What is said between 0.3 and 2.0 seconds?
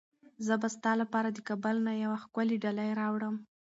زه به ستا لپاره د کابل نه